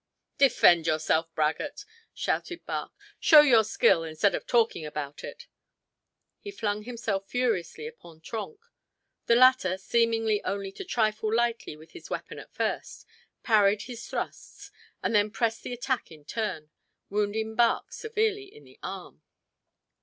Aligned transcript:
"Defend 0.39 0.87
yourself, 0.87 1.31
braggart!" 1.35 1.85
shouted 2.11 2.65
Bach. 2.65 2.97
"Show 3.19 3.41
your 3.41 3.63
skill 3.63 4.03
instead 4.03 4.33
of 4.33 4.47
talking 4.47 4.83
about 4.83 5.23
it." 5.23 5.45
He 6.39 6.49
flung 6.49 6.81
himself 6.81 7.27
furiously 7.29 7.85
upon 7.85 8.21
Trenck. 8.21 8.59
The 9.27 9.35
latter, 9.35 9.77
seeming 9.77 10.27
only 10.43 10.71
to 10.71 10.83
trifle 10.83 11.31
lightly 11.31 11.75
with 11.77 11.91
his 11.91 12.09
weapon 12.09 12.39
at 12.39 12.51
first, 12.51 13.05
parried 13.43 13.83
his 13.83 14.07
thrusts, 14.09 14.71
and 15.03 15.13
then 15.13 15.29
pressed 15.29 15.61
the 15.61 15.71
attack 15.73 16.11
in 16.11 16.25
turn, 16.25 16.71
wounding 17.11 17.53
Bach 17.53 17.93
severely 17.93 18.45
in 18.45 18.63
the 18.63 18.79
arm. 18.81 19.21